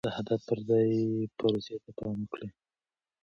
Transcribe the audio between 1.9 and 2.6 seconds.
پام وکړئ.